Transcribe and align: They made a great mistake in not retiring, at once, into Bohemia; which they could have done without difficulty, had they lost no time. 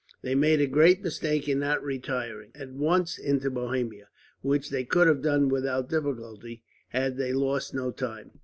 They 0.23 0.33
made 0.33 0.59
a 0.61 0.65
great 0.65 1.03
mistake 1.03 1.47
in 1.47 1.59
not 1.59 1.83
retiring, 1.83 2.49
at 2.55 2.71
once, 2.71 3.19
into 3.19 3.51
Bohemia; 3.51 4.07
which 4.41 4.71
they 4.71 4.83
could 4.83 5.05
have 5.05 5.21
done 5.21 5.47
without 5.47 5.89
difficulty, 5.89 6.63
had 6.89 7.17
they 7.17 7.33
lost 7.33 7.75
no 7.75 7.91
time. 7.91 8.31